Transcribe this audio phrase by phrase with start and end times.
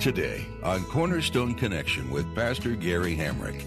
[0.00, 3.64] Today on Cornerstone Connection with Pastor Gary Hamrick.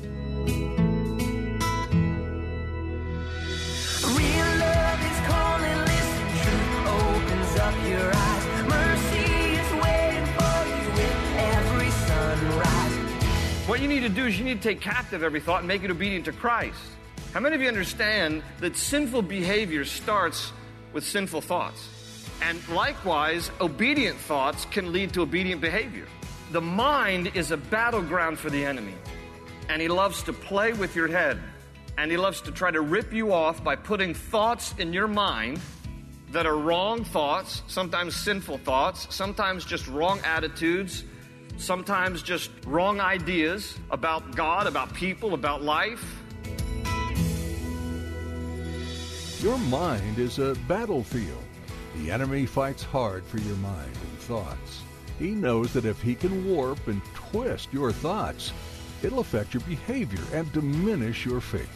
[4.15, 8.45] Real love is calling, listen, truth opens up your eyes.
[8.65, 9.27] Mercy
[9.59, 13.67] is waiting for you with every sunrise.
[13.67, 15.83] What you need to do is you need to take captive every thought and make
[15.83, 16.79] it obedient to Christ.
[17.33, 20.53] How many of you understand that sinful behavior starts
[20.93, 21.89] with sinful thoughts?
[22.41, 26.07] And likewise, obedient thoughts can lead to obedient behavior.
[26.51, 28.95] The mind is a battleground for the enemy,
[29.69, 31.39] and he loves to play with your head,
[31.97, 35.61] and he loves to try to rip you off by putting thoughts in your mind
[36.31, 41.05] that are wrong thoughts, sometimes sinful thoughts, sometimes just wrong attitudes,
[41.55, 46.03] sometimes just wrong ideas about God, about people, about life.
[49.41, 51.43] Your mind is a battlefield.
[51.95, 54.81] The enemy fights hard for your mind and thoughts.
[55.21, 58.51] He knows that if he can warp and twist your thoughts,
[59.03, 61.69] it'll affect your behavior and diminish your faith.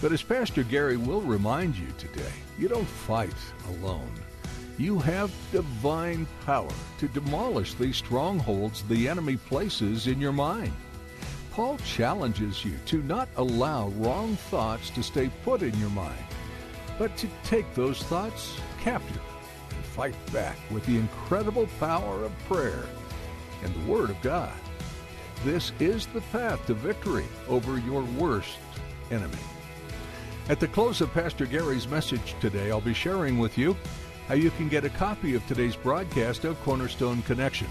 [0.00, 3.34] But as Pastor Gary will remind you today, you don't fight
[3.70, 4.12] alone.
[4.78, 10.72] You have divine power to demolish these strongholds the enemy places in your mind.
[11.50, 16.24] Paul challenges you to not allow wrong thoughts to stay put in your mind,
[17.00, 19.20] but to take those thoughts captive
[20.00, 22.86] fight back with the incredible power of prayer
[23.62, 24.50] and the Word of God.
[25.44, 28.56] This is the path to victory over your worst
[29.10, 29.36] enemy.
[30.48, 33.76] At the close of Pastor Gary's message today, I'll be sharing with you
[34.26, 37.68] how you can get a copy of today's broadcast of Cornerstone Connection.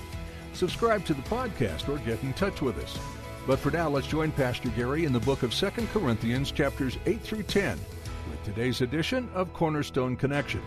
[0.53, 2.99] Subscribe to the podcast or get in touch with us.
[3.47, 7.21] But for now, let's join Pastor Gary in the book of 2 Corinthians, chapters 8
[7.21, 7.79] through 10,
[8.29, 10.61] with today's edition of Cornerstone Connection.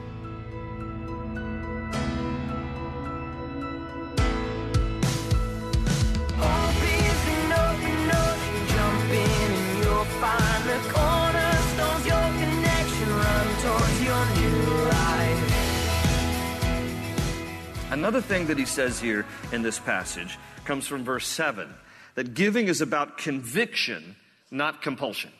[18.03, 21.73] Another thing that he says here in this passage comes from verse 7
[22.17, 24.17] that giving is about conviction,
[24.51, 25.31] not compulsion.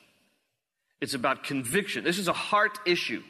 [1.01, 2.05] It's about conviction.
[2.05, 3.25] This is a heart issue.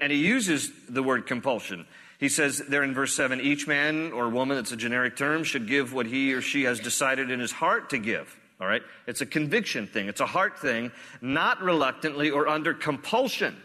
[0.00, 1.84] And he uses the word compulsion.
[2.18, 5.68] He says there in verse 7 each man or woman, it's a generic term, should
[5.68, 8.34] give what he or she has decided in his heart to give.
[8.62, 8.82] All right?
[9.06, 13.58] It's a conviction thing, it's a heart thing, not reluctantly or under compulsion.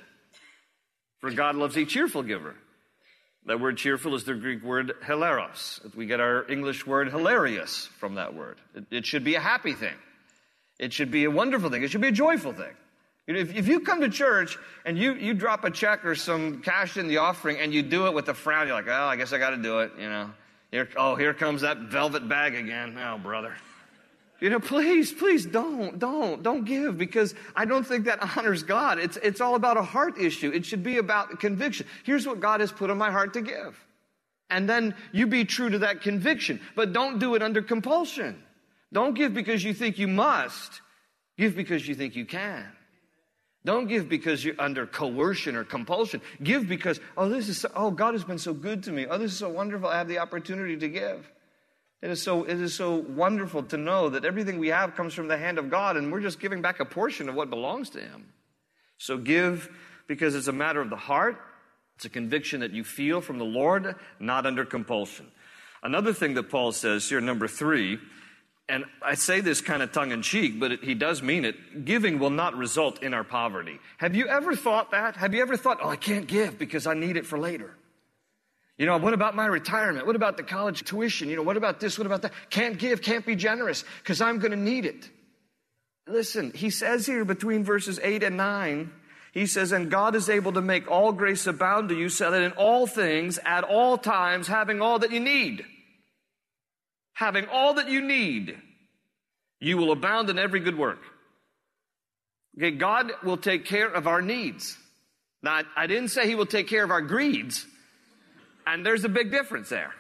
[1.20, 2.58] For God loves a cheerful giver.
[3.46, 5.96] That word cheerful is the Greek word hilaros.
[5.96, 8.58] We get our English word hilarious from that word.
[8.76, 9.96] It, it, should be a happy thing.
[10.78, 11.84] It should be a wonderful thing.
[11.84, 12.74] It should be a joyful thing.
[13.28, 16.16] You know, if, if, you come to church and you, you drop a check or
[16.16, 18.92] some cash in the offering and you do it with a frown, you're like, oh,
[18.92, 20.32] I guess I got to do it, you know.
[20.72, 22.98] Here, oh, here comes that velvet bag again.
[22.98, 23.56] Oh, brother.
[24.40, 28.98] You know, please, please don't, don't, don't give because I don't think that honors God.
[28.98, 30.50] It's, it's all about a heart issue.
[30.52, 31.86] It should be about conviction.
[32.06, 33.78] Here's what God has put on my heart to give.
[34.50, 38.42] And then you be true to that conviction, but don't do it under compulsion.
[38.92, 40.82] Don't give because you think you must.
[41.38, 42.66] Give because you think you can.
[43.66, 46.22] Don't give because you're under coercion or compulsion.
[46.42, 49.06] Give because, oh, this is, so, oh, God has been so good to me.
[49.06, 49.90] Oh, this is so wonderful.
[49.90, 51.30] I have the opportunity to give.
[52.02, 55.28] It is so, it is so wonderful to know that everything we have comes from
[55.28, 58.00] the hand of God and we're just giving back a portion of what belongs to
[58.00, 58.32] Him.
[58.98, 59.70] So give
[60.08, 61.38] because it's a matter of the heart.
[61.96, 65.28] It's a conviction that you feel from the Lord, not under compulsion.
[65.84, 68.00] Another thing that Paul says here, number three,
[68.70, 71.86] and I say this kind of tongue in cheek, but it, he does mean it.
[71.86, 73.80] Giving will not result in our poverty.
[73.98, 75.16] Have you ever thought that?
[75.18, 77.76] Have you ever thought, oh, I can't give because I need it for later?
[78.80, 80.08] You know, what about my retirement?
[80.08, 81.28] What about the college tuition?
[81.28, 82.00] You know, what about this?
[82.00, 82.32] What about that?
[82.50, 85.10] Can't give, can't be generous because I'm going to need it.
[86.08, 88.90] Listen, he says here between verses 8 and 9,
[89.34, 92.42] he says, And God is able to make all grace abound to you so that
[92.42, 95.66] in all things, at all times, having all that you need,
[97.12, 98.58] having all that you need,
[99.60, 101.02] you will abound in every good work.
[102.58, 104.78] Okay, God will take care of our needs.
[105.44, 107.68] Now, I didn't say he will take care of our greeds.
[108.72, 109.92] And there's a big difference there.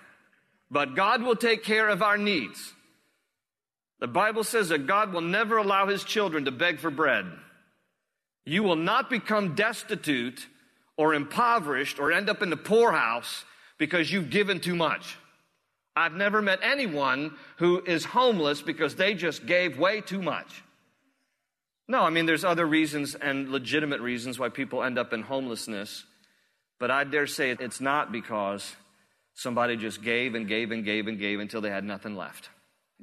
[0.69, 2.73] But God will take care of our needs.
[3.99, 7.25] The Bible says that God will never allow his children to beg for bread.
[8.45, 10.47] You will not become destitute
[10.97, 13.43] or impoverished or end up in the poorhouse
[13.79, 15.17] because you've given too much.
[15.95, 20.63] I've never met anyone who is homeless because they just gave way too much.
[21.87, 26.05] No, I mean, there's other reasons and legitimate reasons why people end up in homelessness.
[26.79, 28.75] But I dare say it's not because
[29.39, 32.49] Somebody just gave and gave and gave and gave until they had nothing left.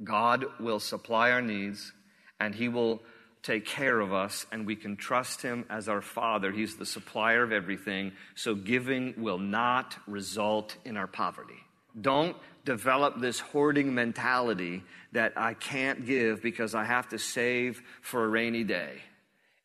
[0.03, 1.93] God will supply our needs
[2.39, 3.01] and He will
[3.41, 6.51] take care of us, and we can trust Him as our Father.
[6.51, 11.57] He's the supplier of everything, so giving will not result in our poverty.
[11.99, 14.83] Don't develop this hoarding mentality
[15.13, 19.01] that I can't give because I have to save for a rainy day.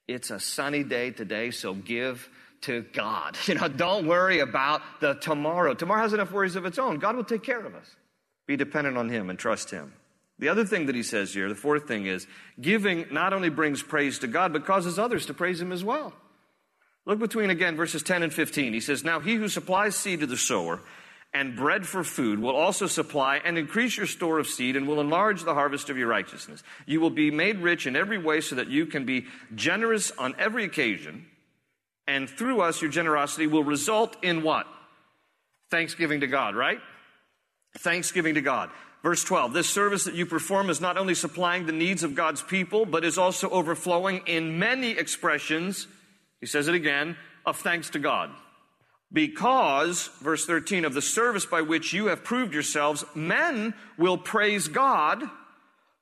[0.09, 2.31] It's a sunny day today, so give
[2.63, 3.37] to God.
[3.47, 5.75] You know, don't worry about the tomorrow.
[5.75, 6.99] Tomorrow has enough worries of its own.
[6.99, 7.97] God will take care of us.
[8.47, 9.93] Be dependent on Him and trust Him.
[10.43, 12.27] The other thing that he says here, the fourth thing is
[12.61, 16.13] giving not only brings praise to God, but causes others to praise him as well.
[17.07, 18.73] Look between again verses 10 and 15.
[18.73, 20.81] He says, Now he who supplies seed to the sower
[21.33, 25.01] and bread for food will also supply and increase your store of seed and will
[25.01, 26.63] enlarge the harvest of your righteousness.
[26.87, 30.35] You will be made rich in every way so that you can be generous on
[30.39, 31.27] every occasion.
[32.07, 34.67] And through us, your generosity will result in what?
[35.71, 36.79] Thanksgiving to God, right?
[37.79, 38.71] Thanksgiving to God.
[39.03, 42.43] Verse 12, this service that you perform is not only supplying the needs of God's
[42.43, 45.89] people, but is also overflowing in many expressions,
[46.41, 48.31] he says it again, of thanks to God.
[49.13, 54.69] Because, verse 13, of the service by which you have proved yourselves, men will praise
[54.69, 55.23] God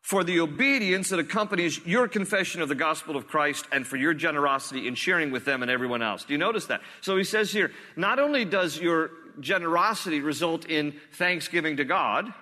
[0.03, 4.15] for the obedience that accompanies your confession of the gospel of Christ and for your
[4.15, 6.25] generosity in sharing with them and everyone else.
[6.25, 6.81] Do you notice that?
[7.01, 9.11] So he says here, not only does your
[9.41, 12.33] generosity result in thanksgiving to God,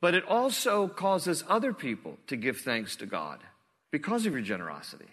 [0.00, 3.40] but it also causes other people to give thanks to God
[3.90, 5.08] because of your generosity.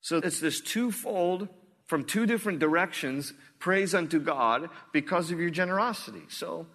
[0.00, 1.48] So it's this twofold,
[1.86, 6.22] from two different directions, praise unto God because of your generosity.
[6.28, 6.66] So,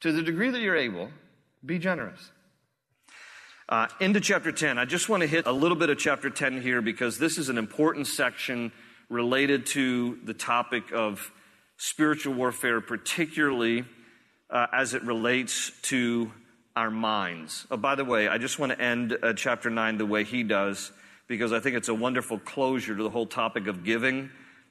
[0.00, 1.10] to the degree that you're able,
[1.64, 2.30] be generous.
[3.72, 4.76] Uh, into chapter 10.
[4.76, 7.48] I just want to hit a little bit of chapter 10 here because this is
[7.48, 8.70] an important section
[9.08, 11.32] related to the topic of
[11.78, 13.86] spiritual warfare, particularly
[14.50, 16.30] uh, as it relates to
[16.76, 17.66] our minds.
[17.70, 20.42] Oh, by the way, I just want to end uh, chapter 9 the way he
[20.42, 20.92] does
[21.26, 24.28] because I think it's a wonderful closure to the whole topic of giving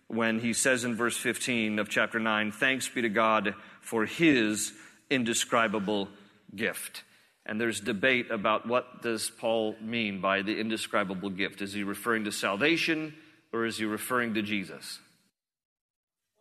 [0.09, 4.73] when he says in verse 15 of chapter 9, Thanks be to God for his
[5.09, 6.07] indescribable
[6.55, 7.01] gift.
[7.45, 11.61] And there's debate about what does Paul mean by the indescribable gift.
[11.61, 13.15] Is he referring to salvation
[13.51, 14.99] or is he referring to Jesus?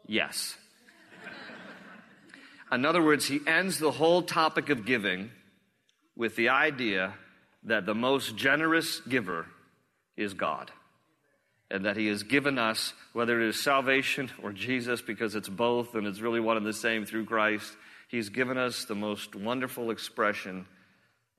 [0.06, 0.56] Yes.
[2.72, 5.30] In other words, he ends the whole topic of giving
[6.16, 7.14] with the idea
[7.64, 9.46] that the most generous giver
[10.16, 10.70] is God.
[11.70, 15.94] And that He has given us, whether it is salvation or Jesus, because it's both
[15.94, 17.72] and it's really one and the same through Christ,
[18.08, 20.66] He's given us the most wonderful expression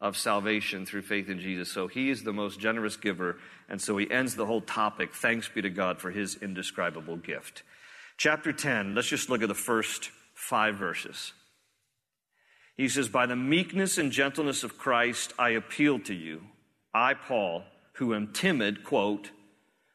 [0.02, 1.72] of salvation through faith in Jesus.
[1.72, 3.38] So He is the most generous giver.
[3.70, 7.64] And so He ends the whole topic thanks be to God for His indescribable gift.
[8.18, 11.34] Chapter 10, let's just look at the first five verses.
[12.76, 16.42] He says, By the meekness and gentleness of Christ, I appeal to you,
[16.94, 17.64] I, Paul,
[17.94, 19.32] who am timid, quote,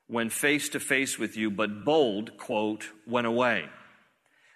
[0.06, 3.68] when face to face with you, but bold, quote, when away.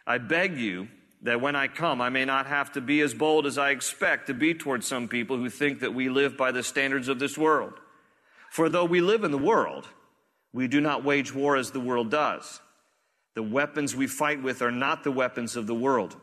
[0.06, 0.88] I beg you
[1.22, 4.28] that when I come, I may not have to be as bold as I expect
[4.28, 7.36] to be towards some people who think that we live by the standards of this
[7.36, 7.74] world.
[8.50, 9.86] For though we live in the world,
[10.52, 12.60] we do not wage war as the world does.
[13.34, 16.16] The weapons we fight with are not the weapons of the world.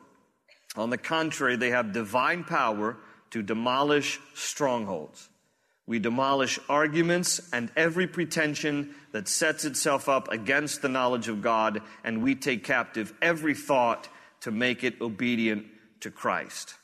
[0.76, 2.98] On the contrary, they have divine power
[3.32, 5.30] to demolish strongholds.
[5.86, 11.82] We demolish arguments and every pretension that sets itself up against the knowledge of God,
[12.04, 14.10] and we take captive every thought
[14.42, 15.66] to make it obedient
[16.02, 16.76] to Christ.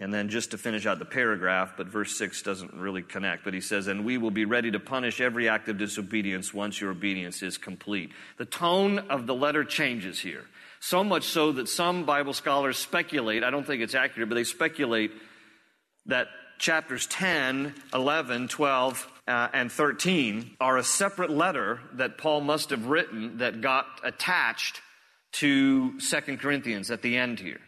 [0.00, 3.52] And then just to finish out the paragraph, but verse 6 doesn't really connect, but
[3.52, 6.92] he says, And we will be ready to punish every act of disobedience once your
[6.92, 8.12] obedience is complete.
[8.36, 10.44] The tone of the letter changes here.
[10.78, 14.44] So much so that some Bible scholars speculate, I don't think it's accurate, but they
[14.44, 15.10] speculate
[16.06, 22.70] that chapters 10, 11, 12, uh, and 13 are a separate letter that Paul must
[22.70, 24.80] have written that got attached
[25.40, 27.60] to Second Corinthians at the end here.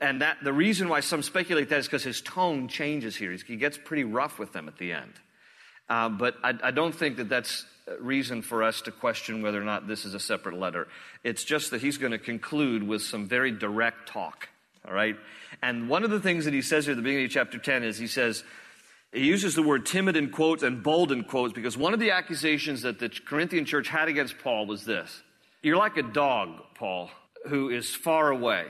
[0.00, 3.32] And that the reason why some speculate that is because his tone changes here.
[3.32, 5.12] He gets pretty rough with them at the end.
[5.88, 7.64] Uh, but I, I don't think that that's
[8.00, 10.88] reason for us to question whether or not this is a separate letter.
[11.22, 14.48] It's just that he's going to conclude with some very direct talk.
[14.86, 15.16] All right?
[15.62, 17.84] And one of the things that he says here at the beginning of chapter 10
[17.84, 18.42] is he says,
[19.12, 22.10] he uses the word timid in quotes and bold in quotes because one of the
[22.10, 25.22] accusations that the Corinthian church had against Paul was this
[25.66, 27.10] You're like a dog, Paul,
[27.48, 28.66] who is far away.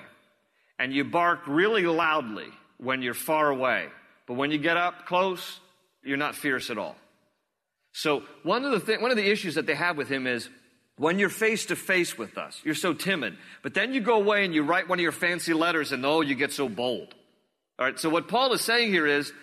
[0.79, 2.49] And you bark really loudly
[2.79, 3.89] when you're far away.
[4.27, 5.61] But when you get up close,
[6.03, 6.97] you're not fierce at all.
[7.93, 10.49] So one of the th- one of the issues that they have with him is
[10.97, 13.37] when you're face to face with us, you're so timid.
[13.63, 16.23] But then you go away and you write one of your fancy letters and oh,
[16.23, 17.15] you get so bold.
[17.79, 18.01] All right.
[18.01, 19.35] So what Paul is saying here is,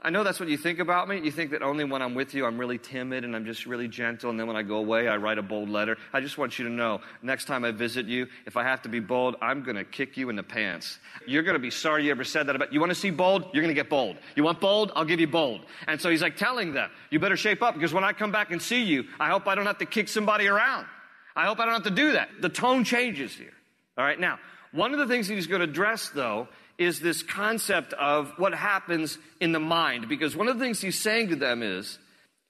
[0.00, 1.20] I know that's what you think about me.
[1.20, 3.88] You think that only when I'm with you, I'm really timid and I'm just really
[3.88, 4.30] gentle.
[4.30, 5.96] And then when I go away, I write a bold letter.
[6.12, 8.88] I just want you to know next time I visit you, if I have to
[8.88, 10.98] be bold, I'm going to kick you in the pants.
[11.26, 13.46] You're going to be sorry you ever said that about, you want to see bold?
[13.52, 14.16] You're going to get bold.
[14.36, 14.92] You want bold?
[14.94, 15.62] I'll give you bold.
[15.88, 18.52] And so he's like telling them, you better shape up because when I come back
[18.52, 20.86] and see you, I hope I don't have to kick somebody around.
[21.34, 22.28] I hope I don't have to do that.
[22.40, 23.52] The tone changes here.
[23.96, 24.18] All right.
[24.18, 24.38] Now,
[24.72, 29.18] one of the things he's going to address though is this concept of what happens
[29.40, 30.08] in the mind.
[30.08, 31.98] Because one of the things he's saying to them is,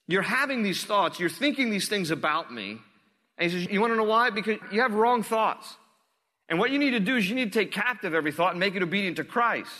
[0.06, 2.78] you're having these thoughts, you're thinking these things about me.
[3.36, 4.30] And he says, You want to know why?
[4.30, 5.76] Because you have wrong thoughts.
[6.48, 8.60] And what you need to do is you need to take captive every thought and
[8.60, 9.70] make it obedient to Christ.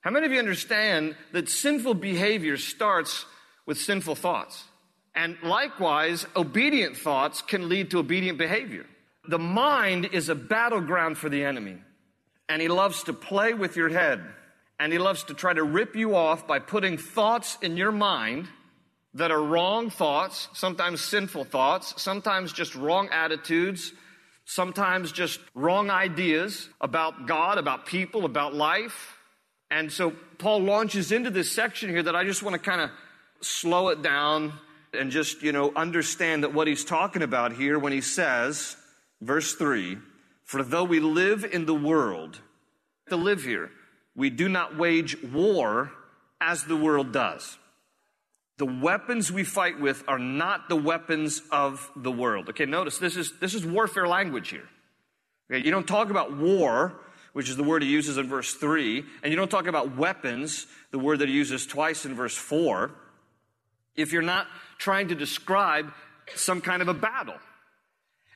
[0.00, 3.26] How many of you understand that sinful behavior starts
[3.64, 4.64] with sinful thoughts?
[5.14, 8.86] And likewise, obedient thoughts can lead to obedient behavior.
[9.28, 11.78] The mind is a battleground for the enemy
[12.48, 14.24] and he loves to play with your head.
[14.78, 18.46] And he loves to try to rip you off by putting thoughts in your mind
[19.14, 23.92] that are wrong thoughts, sometimes sinful thoughts, sometimes just wrong attitudes,
[24.44, 29.16] sometimes just wrong ideas about God, about people, about life.
[29.70, 32.90] And so Paul launches into this section here that I just want to kind of
[33.40, 34.52] slow it down
[34.92, 38.76] and just, you know, understand that what he's talking about here when he says,
[39.22, 39.96] verse 3,
[40.46, 42.40] for though we live in the world,
[43.08, 43.70] to live here,
[44.14, 45.92] we do not wage war
[46.40, 47.58] as the world does.
[48.58, 52.48] The weapons we fight with are not the weapons of the world.
[52.50, 54.68] Okay, notice this is, this is warfare language here.
[55.50, 56.94] Okay, you don't talk about war,
[57.32, 60.66] which is the word he uses in verse 3, and you don't talk about weapons,
[60.90, 62.92] the word that he uses twice in verse 4,
[63.96, 64.46] if you're not
[64.78, 65.92] trying to describe
[66.34, 67.36] some kind of a battle.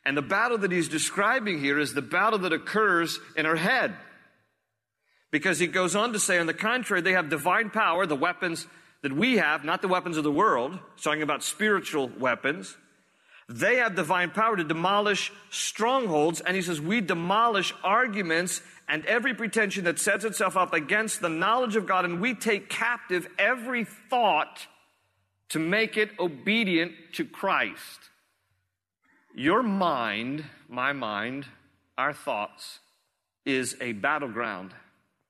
[0.05, 3.95] And the battle that he's describing here is the battle that occurs in our head.
[5.31, 8.67] Because he goes on to say, on the contrary, they have divine power, the weapons
[9.03, 12.77] that we have, not the weapons of the world, he's talking about spiritual weapons.
[13.49, 16.41] They have divine power to demolish strongholds.
[16.41, 21.29] And he says, we demolish arguments and every pretension that sets itself up against the
[21.29, 22.05] knowledge of God.
[22.05, 24.67] And we take captive every thought
[25.51, 28.10] to make it obedient to Christ.
[29.41, 31.47] Your mind, my mind,
[31.97, 32.81] our thoughts,
[33.47, 34.75] is a battleground,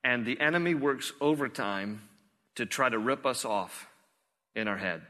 [0.03, 2.03] and the enemy works overtime
[2.57, 3.87] to try to rip us off
[4.57, 5.03] in our head.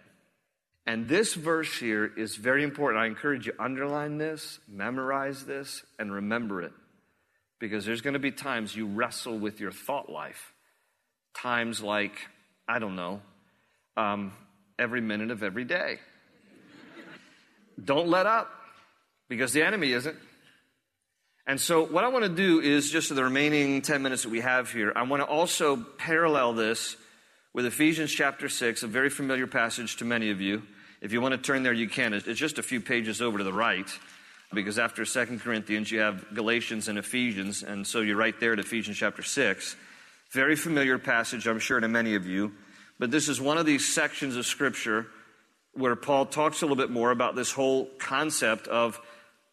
[0.86, 3.02] And this verse here is very important.
[3.02, 6.72] I encourage you underline this, memorize this, and remember it.
[7.58, 10.52] Because there's going to be times you wrestle with your thought life.
[11.34, 12.18] Times like,
[12.68, 13.22] I don't know,
[13.96, 14.34] um,
[14.78, 16.00] every minute of every day.
[17.82, 18.59] Don't let up
[19.30, 20.16] because the enemy isn't.
[21.46, 24.40] And so, what I want to do is just the remaining 10 minutes that we
[24.40, 26.96] have here, I want to also parallel this
[27.54, 30.62] with Ephesians chapter 6, a very familiar passage to many of you.
[31.00, 32.12] If you want to turn there, you can.
[32.12, 33.88] It's just a few pages over to the right,
[34.52, 38.58] because after 2 Corinthians, you have Galatians and Ephesians, and so you're right there at
[38.58, 39.76] Ephesians chapter 6.
[40.32, 42.52] Very familiar passage, I'm sure, to many of you.
[42.98, 45.06] But this is one of these sections of Scripture
[45.72, 49.00] where Paul talks a little bit more about this whole concept of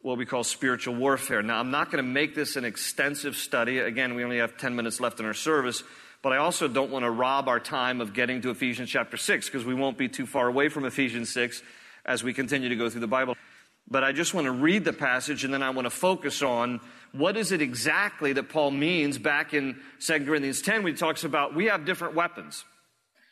[0.02, 1.42] what we call spiritual warfare.
[1.42, 3.80] Now, I'm not going to make this an extensive study.
[3.80, 5.84] Again, we only have 10 minutes left in our service,
[6.22, 9.48] but I also don't want to rob our time of getting to Ephesians chapter 6
[9.48, 11.62] because we won't be too far away from Ephesians 6
[12.06, 13.36] as we continue to go through the Bible.
[13.90, 16.82] But I just want to read the passage and then I want to focus on
[17.14, 21.24] what is it exactly that Paul means back in 2 Corinthians 10 when he talks
[21.24, 22.66] about we have different weapons.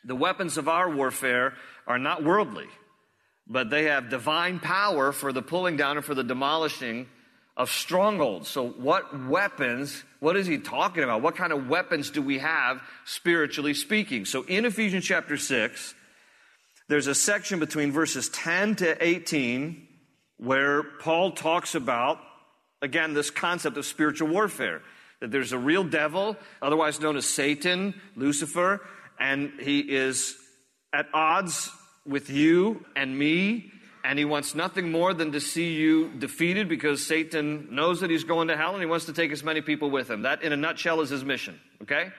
[0.06, 1.54] The weapons of our warfare
[1.88, 2.68] are not worldly
[3.48, 7.08] but they have divine power for the pulling down and for the demolishing
[7.58, 8.50] of strongholds.
[8.50, 11.22] So, what weapons, what is he talking about?
[11.22, 14.26] What kind of weapons do we have spiritually speaking?
[14.26, 15.96] So, in Ephesians chapter 6,
[16.88, 19.88] there's a section between verses 10 to 18
[20.38, 22.20] where Paul talks about,
[22.82, 24.82] again, this concept of spiritual warfare.
[25.22, 28.82] That there's a real devil, otherwise known as Satan, Lucifer,
[29.18, 30.36] and he is
[30.94, 31.72] at odds
[32.06, 33.72] with you and me,
[34.04, 38.24] and he wants nothing more than to see you defeated because Satan knows that he's
[38.24, 40.22] going to hell and he wants to take as many people with him.
[40.22, 42.12] That, in a nutshell, is his mission, okay?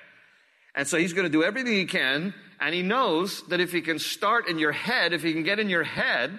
[0.74, 3.80] And so he's going to do everything he can, and he knows that if he
[3.80, 6.38] can start in your head, if he can get in your head,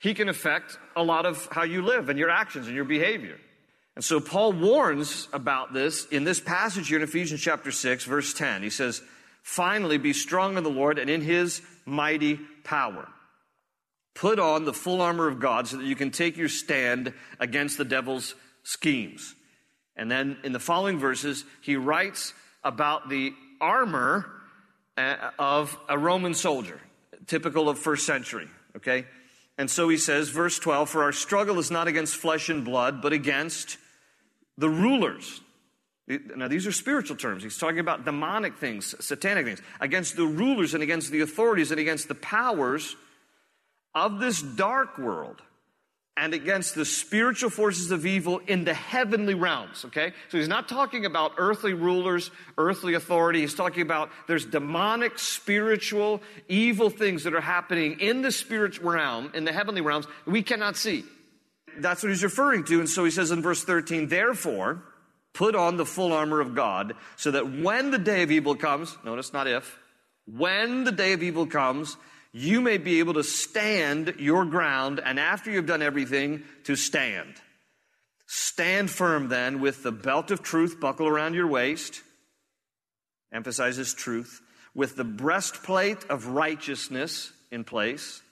[0.00, 3.38] he can affect a lot of how you live and your actions and your behavior.
[3.94, 8.32] And so Paul warns about this in this passage here in Ephesians chapter 6, verse
[8.32, 8.62] 10.
[8.62, 9.02] He says,
[9.48, 13.08] Finally, be strong in the Lord and in his mighty power.
[14.14, 17.78] Put on the full armor of God so that you can take your stand against
[17.78, 19.34] the devil's schemes.
[19.96, 24.30] And then in the following verses, he writes about the armor
[24.98, 26.78] uh, of a Roman soldier,
[27.26, 29.06] typical of first century, okay?
[29.56, 33.00] And so he says, verse 12, for our struggle is not against flesh and blood,
[33.00, 33.78] but against
[34.58, 35.40] the rulers.
[36.36, 37.42] Now, these are spiritual terms.
[37.42, 41.78] He's talking about demonic things, satanic things, against the rulers and against the authorities and
[41.78, 42.96] against the powers
[43.94, 45.42] of this dark world
[46.16, 50.12] and against the spiritual forces of evil in the heavenly realms, okay?
[50.30, 53.40] So he's not talking about earthly rulers, earthly authority.
[53.40, 59.30] He's talking about there's demonic, spiritual, evil things that are happening in the spiritual realm,
[59.34, 61.04] in the heavenly realms, we cannot see.
[61.76, 62.80] That's what he's referring to.
[62.80, 64.82] And so he says in verse 13, therefore,
[65.38, 68.98] put on the full armor of God so that when the day of evil comes,
[69.04, 69.78] notice not if,
[70.26, 71.96] when the day of evil comes,
[72.32, 77.34] you may be able to stand your ground, and after you've done everything, to stand.
[78.26, 82.02] Stand firm then with the belt of truth buckled around your waist,
[83.32, 84.40] emphasizes truth,
[84.74, 88.22] with the breastplate of righteousness in place,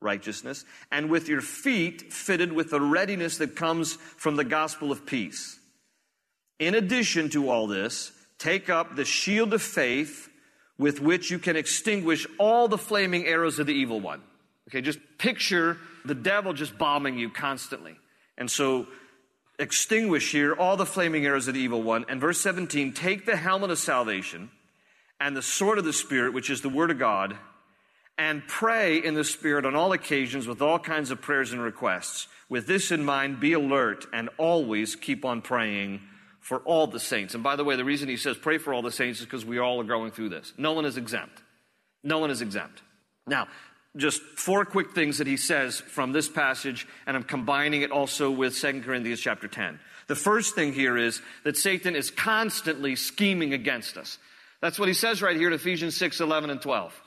[0.00, 5.04] righteousness, and with your feet fitted with the readiness that comes from the gospel of
[5.04, 5.59] peace.
[6.60, 10.28] In addition to all this, take up the shield of faith
[10.78, 14.20] with which you can extinguish all the flaming arrows of the evil one.
[14.68, 17.96] Okay, just picture the devil just bombing you constantly.
[18.38, 18.86] And so
[19.58, 22.04] extinguish here all the flaming arrows of the evil one.
[22.08, 24.50] And verse 17, take the helmet of salvation
[25.18, 27.36] and the sword of the Spirit, which is the word of God,
[28.18, 32.28] and pray in the Spirit on all occasions with all kinds of prayers and requests.
[32.50, 36.00] With this in mind, be alert and always keep on praying
[36.40, 37.34] for all the saints.
[37.34, 39.44] And by the way, the reason he says pray for all the saints is because
[39.44, 40.52] we all are going through this.
[40.58, 41.40] No one is exempt.
[42.02, 42.82] No one is exempt.
[43.26, 43.46] Now,
[43.96, 48.30] just four quick things that he says from this passage, and I'm combining it also
[48.30, 49.78] with 2 Corinthians chapter 10.
[50.06, 54.18] The first thing here is that Satan is constantly scheming against us.
[54.60, 57.02] That's what he says right here in Ephesians 6, 11, and 12.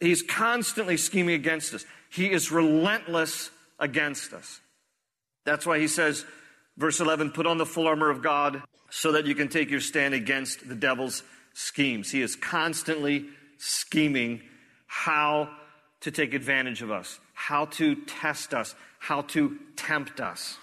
[0.00, 1.84] He's constantly scheming against us.
[2.10, 4.60] He is relentless against us.
[5.44, 6.24] That's why he says,
[6.76, 9.80] Verse 11, put on the full armor of God so that you can take your
[9.80, 11.22] stand against the devil's
[11.54, 12.10] schemes.
[12.10, 13.26] He is constantly
[13.58, 14.42] scheming
[14.86, 15.50] how
[16.00, 20.56] to take advantage of us, how to test us, how to tempt us,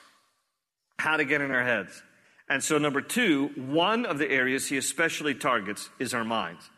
[0.98, 2.02] how to get in our heads.
[2.50, 6.70] And so, number two, one of the areas he especially targets is our minds.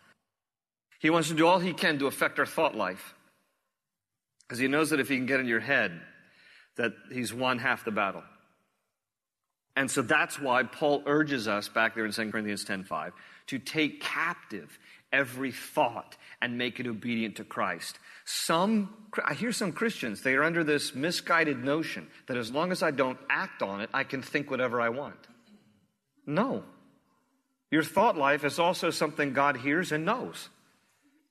[0.99, 3.13] He wants to do all he can to affect our thought life.
[4.41, 6.01] Because he knows that if he can get in your head,
[6.75, 8.23] that he's won half the battle.
[9.75, 13.13] And so that's why Paul urges us back there in 2 Corinthians 10:5
[13.47, 14.77] to take captive
[15.11, 17.99] every thought and make it obedient to Christ.
[18.25, 22.83] Some I hear some Christians, they are under this misguided notion that as long as
[22.83, 25.27] I don't act on it, I can think whatever I want.
[26.25, 26.63] No.
[27.71, 30.49] Your thought life is also something God hears and knows.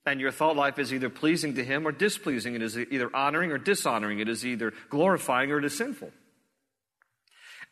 [0.06, 2.54] And your thought life is either pleasing to Him or displeasing.
[2.54, 4.20] It is either honoring or dishonoring.
[4.20, 6.10] It is either glorifying or it is sinful.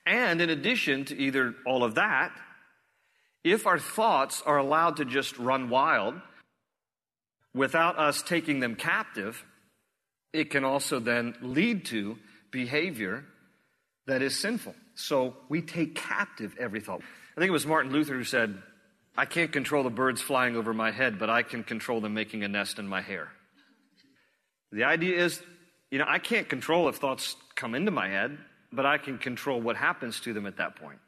[0.06, 2.30] And in addition to either all of that,
[3.42, 6.14] if our thoughts are allowed to just run wild
[7.52, 9.44] without us taking them captive,
[10.32, 12.18] it can also then lead to
[12.52, 13.24] behavior
[14.06, 14.74] that is sinful.
[14.94, 17.00] So we take captive every thought.
[17.36, 18.62] I think it was Martin Luther who said,
[19.16, 22.44] I can't control the birds flying over my head, but I can control them making
[22.44, 23.28] a nest in my hair.
[24.72, 25.42] The idea is,
[25.90, 28.38] you know, I can't control if thoughts come into my head
[28.76, 30.98] but I can control what happens to them at that point.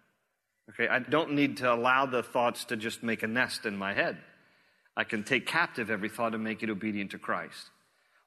[0.71, 3.93] Okay, I don't need to allow the thoughts to just make a nest in my
[3.95, 4.19] head.
[4.97, 7.71] I can take captive every thought and make it obedient to Christ.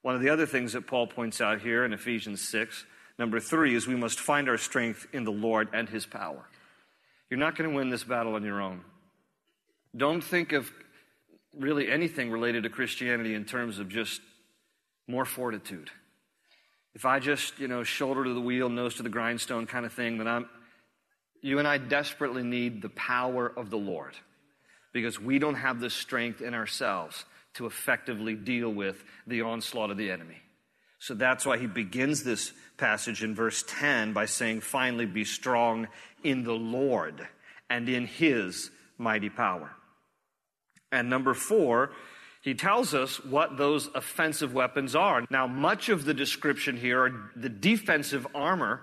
[0.04, 2.86] One of the other things that Paul points out here in Ephesians 6,
[3.20, 6.46] number three, is we must find our strength in the Lord and his power.
[7.30, 8.82] You're not going to win this battle on your own.
[9.96, 10.72] Don't think of
[11.58, 14.22] really anything related to Christianity in terms of just
[15.08, 15.92] more fortitude
[16.94, 19.94] if I just, you know, shoulder to the wheel, nose to the grindstone kind of
[19.94, 20.50] thing, then I'm,
[21.42, 24.14] you and I desperately need the power of the Lord
[24.94, 29.98] because we don't have the strength in ourselves to effectively deal with the onslaught of
[29.98, 30.38] the enemy.
[31.00, 35.88] So that's why he begins this passage in verse 10 by saying, finally be strong
[36.24, 37.28] in the Lord
[37.70, 39.72] and in his mighty power.
[40.92, 41.92] And number four,
[42.42, 45.26] he tells us what those offensive weapons are.
[45.30, 48.82] Now, much of the description here are the defensive armor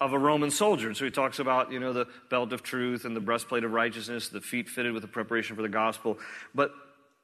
[0.00, 0.86] of a Roman soldier.
[0.86, 3.72] And so he talks about, you know, the belt of truth and the breastplate of
[3.72, 6.18] righteousness, the feet fitted with the preparation for the gospel.
[6.54, 6.72] But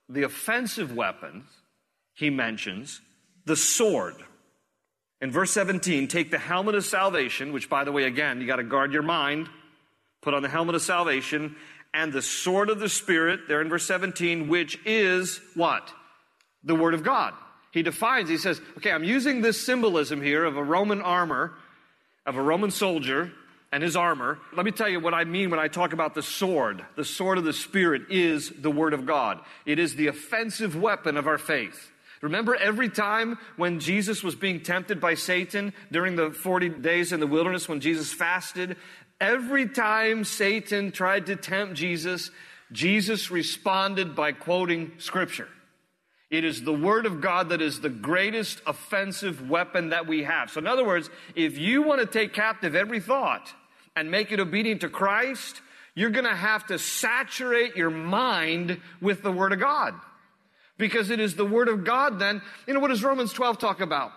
[0.08, 1.44] the offensive weapons,
[2.14, 3.00] he mentions
[3.44, 4.16] the sword.
[5.20, 8.56] In verse 17, take the helmet of salvation, which, by the way, again, you got
[8.56, 9.48] to guard your mind.
[10.20, 11.54] Put on the helmet of salvation
[11.96, 15.90] and the sword of the Spirit, there in verse 17, which is what?
[16.62, 17.32] The Word of God.
[17.72, 21.54] He defines, he says, okay, I'm using this symbolism here of a Roman armor,
[22.26, 23.32] of a Roman soldier
[23.72, 24.38] and his armor.
[24.54, 26.84] Let me tell you what I mean when I talk about the sword.
[26.96, 31.16] The sword of the Spirit is the Word of God, it is the offensive weapon
[31.16, 31.92] of our faith.
[32.20, 37.20] Remember every time when Jesus was being tempted by Satan during the 40 days in
[37.20, 38.76] the wilderness when Jesus fasted?
[39.20, 42.30] Every time Satan tried to tempt Jesus,
[42.72, 45.48] Jesus responded by quoting scripture.
[46.30, 50.50] It is the word of God that is the greatest offensive weapon that we have.
[50.50, 53.52] So in other words, if you want to take captive every thought
[53.94, 55.60] and make it obedient to Christ,
[55.94, 59.94] you're going to have to saturate your mind with the word of God.
[60.78, 62.42] Because it is the word of God then.
[62.66, 64.10] You know, what does Romans 12 talk about?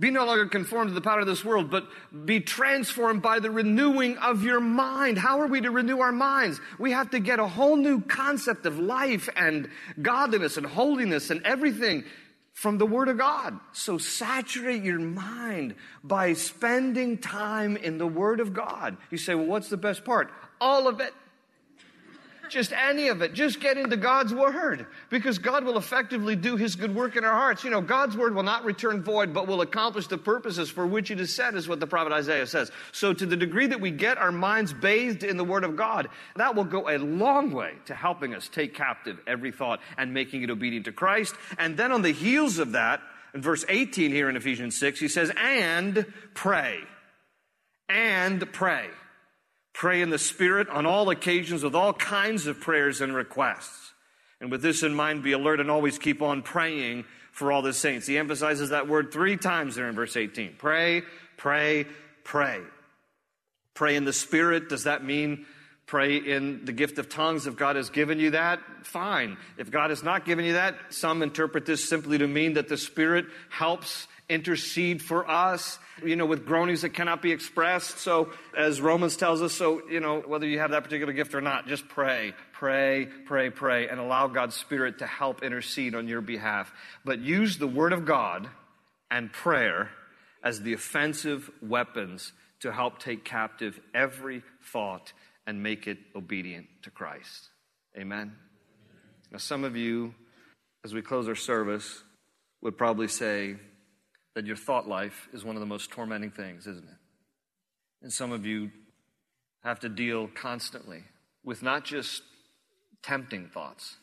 [0.00, 1.86] Be no longer conformed to the pattern of this world, but
[2.24, 5.18] be transformed by the renewing of your mind.
[5.18, 6.58] How are we to renew our minds?
[6.78, 9.68] We have to get a whole new concept of life and
[10.00, 12.04] godliness and holiness and everything
[12.54, 13.60] from the Word of God.
[13.72, 18.96] So saturate your mind by spending time in the Word of God.
[19.10, 20.32] You say, well, what's the best part?
[20.62, 21.12] All of it
[22.50, 23.32] just any of it.
[23.32, 27.32] Just get into God's Word because God will effectively do His good work in our
[27.32, 27.64] hearts.
[27.64, 31.10] You know, God's Word will not return void, but will accomplish the purposes for which
[31.10, 32.70] it is set, is what the prophet Isaiah says.
[32.92, 36.08] So, to the degree that we get our minds bathed in the Word of God,
[36.36, 40.42] that will go a long way to helping us take captive every thought and making
[40.42, 41.34] it obedient to Christ.
[41.58, 43.00] And then on the heels of that,
[43.34, 46.78] in verse 18 here in Ephesians 6, he says, and pray.
[47.88, 48.88] And pray.
[49.80, 53.94] Pray in the Spirit on all occasions with all kinds of prayers and requests.
[54.38, 57.72] And with this in mind, be alert and always keep on praying for all the
[57.72, 58.06] saints.
[58.06, 60.56] He emphasizes that word three times there in verse 18.
[60.58, 61.00] Pray,
[61.38, 61.86] pray,
[62.24, 62.60] pray.
[63.72, 64.68] Pray in the Spirit.
[64.68, 65.46] Does that mean
[65.90, 67.48] pray in the gift of tongues?
[67.48, 69.36] If God has given you that, fine.
[69.58, 72.76] If God has not given you that, some interpret this simply to mean that the
[72.76, 77.98] Spirit helps intercede for us, you know, with groanings that cannot be expressed.
[77.98, 81.40] So, as Romans tells us, so, you know, whether you have that particular gift or
[81.40, 86.20] not, just pray, pray, pray, pray, and allow God's Spirit to help intercede on your
[86.20, 86.72] behalf.
[87.04, 88.48] But use the Word of God
[89.10, 89.90] and prayer
[90.40, 95.12] as the offensive weapons to help take captive every thought
[95.46, 97.50] and make it obedient to Christ.
[97.98, 98.32] Amen.
[99.30, 100.14] Now, some of you,
[100.84, 102.02] as we close our service,
[102.62, 103.56] would probably say,
[104.34, 106.96] that your thought life is one of the most tormenting things, isn't it?
[108.02, 108.70] And some of you
[109.62, 111.02] have to deal constantly
[111.44, 112.22] with not just
[113.02, 113.96] tempting thoughts,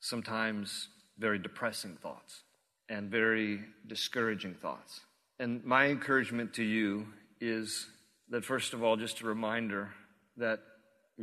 [0.00, 2.42] sometimes very depressing thoughts
[2.88, 5.00] and very discouraging thoughts.
[5.38, 7.06] And my encouragement to you
[7.40, 7.86] is
[8.30, 9.90] that, first of all, just a reminder
[10.36, 10.60] that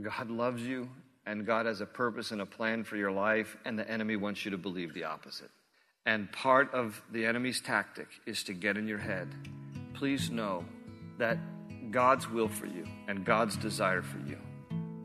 [0.02, 0.90] God loves you
[1.26, 4.46] and God has a purpose and a plan for your life, and the enemy wants
[4.46, 5.52] you to believe the opposite.
[6.06, 9.28] And part of the enemy's tactic is to get in your head.
[9.94, 10.64] Please know
[11.18, 11.38] that
[11.92, 14.38] God's will for you and God's desire for you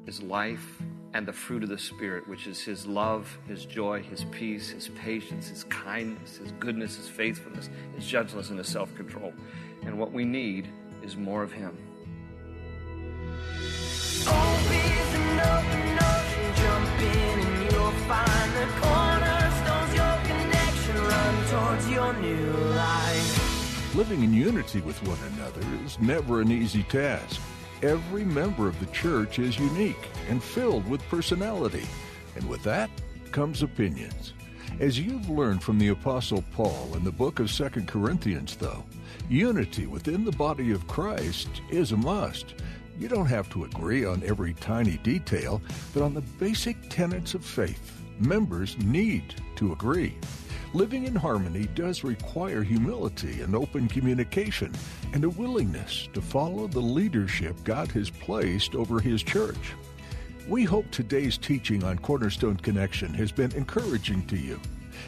[0.07, 0.81] is life
[1.15, 4.89] and the fruit of the Spirit, which is His love, His joy, His peace, His
[4.91, 9.33] patience, His kindness, His goodness, His faithfulness, His gentleness, and His self control.
[9.85, 10.69] And what we need
[11.03, 11.77] is more of Him.
[21.73, 23.95] Towards your new life.
[23.95, 27.41] Living in unity with one another is never an easy task.
[27.83, 31.87] Every member of the church is unique and filled with personality,
[32.37, 32.91] and with that
[33.31, 34.35] comes opinions.
[34.81, 38.85] As you've learned from the Apostle Paul in the book of 2 Corinthians, though,
[39.31, 42.55] unity within the body of Christ is a must.
[42.99, 45.63] You don't have to agree on every tiny detail,
[45.95, 50.19] but on the basic tenets of faith, members need to agree.
[50.75, 54.73] Living in harmony does require humility and open communication
[55.13, 59.75] and a willingness to follow the leadership God has placed over His church.
[60.49, 64.59] We hope today's teaching on Cornerstone Connection has been encouraging to you.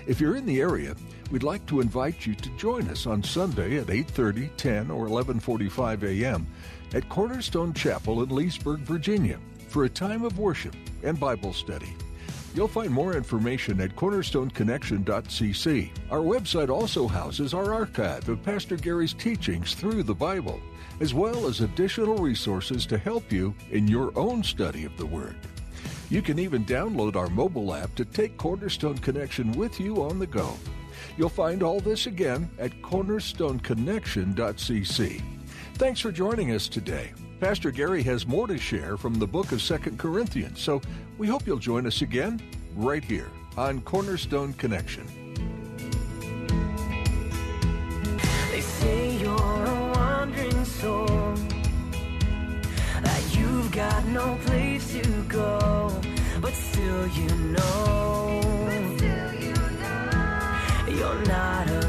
[0.06, 0.94] If you're in the area,
[1.30, 6.02] we'd like to invite you to join us on Sunday at 8:30, 10, or 11:45
[6.02, 6.46] a.m.
[6.92, 11.96] at Cornerstone Chapel in Leesburg, Virginia, for a time of worship and Bible study.
[12.54, 15.90] You'll find more information at cornerstoneconnection.cc.
[16.10, 20.60] Our website also houses our archive of Pastor Gary's teachings through the Bible,
[21.00, 25.34] as well as additional resources to help you in your own study of the Word.
[26.10, 30.28] You can even download our mobile app to take Cornerstone Connection with you on the
[30.28, 30.54] go.
[31.16, 35.22] You'll find all this again at cornerstoneconnection.cc.
[35.74, 37.12] Thanks for joining us today.
[37.40, 40.80] Pastor Gary has more to share from the book of Second Corinthians, so
[41.18, 42.40] we hope you'll join us again
[42.74, 45.06] right here on Cornerstone Connection.
[48.50, 51.34] They say you're a wandering soul,
[53.02, 56.00] that you've got no place to go,
[56.40, 60.86] but still you know, but still you know.
[60.88, 61.83] you're not